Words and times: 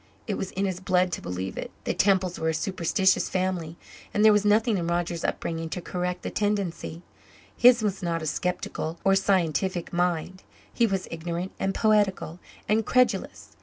It 0.25 0.33
was 0.33 0.49
in 0.53 0.65
his 0.65 0.79
blood 0.79 1.11
to 1.11 1.21
believe 1.21 1.59
it. 1.59 1.69
The 1.83 1.93
Temples 1.93 2.39
were 2.39 2.49
a 2.49 2.55
superstitious 2.55 3.29
family, 3.29 3.77
and 4.15 4.25
there 4.25 4.31
was 4.33 4.43
nothing 4.43 4.79
in 4.79 4.87
Roger's 4.87 5.23
upbringing 5.23 5.69
to 5.69 5.79
correct 5.79 6.23
the 6.23 6.31
tendency. 6.31 7.03
His 7.55 7.83
was 7.83 8.01
not 8.01 8.23
a 8.23 8.25
sceptical 8.25 8.97
or 9.03 9.13
scientific 9.13 9.93
mind. 9.93 10.41
He 10.73 10.87
was 10.87 11.07
ignorant 11.11 11.51
and 11.59 11.75
poetical 11.75 12.39
and 12.67 12.83
credulous. 12.83 13.55